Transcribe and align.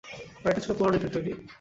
আর 0.43 0.49
এটা 0.51 0.61
ছিল 0.61 0.73
পোড়ানো 0.77 0.95
ইটের 0.97 1.11
তৈরী। 1.15 1.31